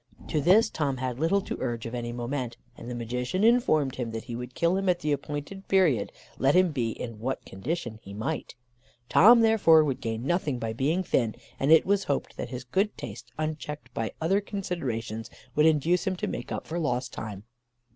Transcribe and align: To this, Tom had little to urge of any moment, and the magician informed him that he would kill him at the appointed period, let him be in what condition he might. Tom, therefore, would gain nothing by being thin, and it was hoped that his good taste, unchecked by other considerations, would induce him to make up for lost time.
To 0.29 0.41
this, 0.41 0.71
Tom 0.71 0.97
had 0.97 1.19
little 1.19 1.41
to 1.41 1.57
urge 1.59 1.85
of 1.85 1.93
any 1.93 2.11
moment, 2.11 2.57
and 2.75 2.89
the 2.89 2.95
magician 2.95 3.43
informed 3.43 3.97
him 3.97 4.09
that 4.09 4.23
he 4.23 4.35
would 4.35 4.55
kill 4.55 4.75
him 4.75 4.89
at 4.89 5.01
the 5.01 5.11
appointed 5.11 5.67
period, 5.67 6.11
let 6.39 6.55
him 6.55 6.71
be 6.71 6.89
in 6.89 7.19
what 7.19 7.45
condition 7.45 7.99
he 8.01 8.11
might. 8.11 8.55
Tom, 9.09 9.41
therefore, 9.41 9.83
would 9.83 10.01
gain 10.01 10.25
nothing 10.25 10.57
by 10.57 10.73
being 10.73 11.03
thin, 11.03 11.35
and 11.59 11.71
it 11.71 11.85
was 11.85 12.05
hoped 12.05 12.35
that 12.37 12.49
his 12.49 12.63
good 12.63 12.97
taste, 12.97 13.31
unchecked 13.37 13.93
by 13.93 14.11
other 14.19 14.41
considerations, 14.41 15.29
would 15.53 15.67
induce 15.67 16.07
him 16.07 16.15
to 16.15 16.25
make 16.25 16.51
up 16.51 16.65
for 16.65 16.79
lost 16.79 17.13
time. 17.13 17.43